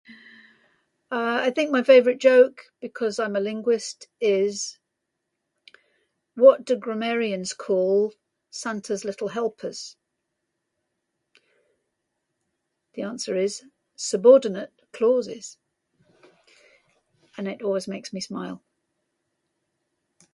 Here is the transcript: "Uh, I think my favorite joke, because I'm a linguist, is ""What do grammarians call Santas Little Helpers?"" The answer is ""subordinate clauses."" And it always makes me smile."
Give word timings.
"Uh, 1.11 1.37
I 1.43 1.51
think 1.51 1.69
my 1.69 1.83
favorite 1.83 2.17
joke, 2.17 2.71
because 2.79 3.19
I'm 3.19 3.35
a 3.35 3.39
linguist, 3.39 4.07
is 4.19 4.79
""What 6.33 6.65
do 6.65 6.75
grammarians 6.75 7.53
call 7.53 8.15
Santas 8.49 9.05
Little 9.05 9.27
Helpers?"" 9.27 9.97
The 12.93 13.03
answer 13.03 13.37
is 13.37 13.65
""subordinate 13.95 14.73
clauses."" 14.91 15.59
And 17.37 17.47
it 17.47 17.61
always 17.61 17.87
makes 17.87 18.11
me 18.11 18.21
smile." 18.21 18.63